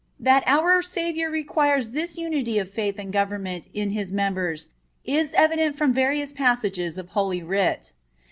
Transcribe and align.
That 0.19 0.43
our 0.47 0.81
Savior 0.81 1.29
requires 1.29 1.91
this 1.91 2.17
unity 2.17 2.57
of 2.57 2.71
faith 2.71 2.97
and 2.97 3.13
government 3.13 3.67
in 3.71 3.91
His 3.91 4.11
members 4.11 4.69
is 5.05 5.31
evident 5.35 5.77
from 5.77 5.93
various 5.93 6.33
passages 6.33 6.97
of 6.97 7.09
Holy 7.09 7.43
Writ. 7.43 7.93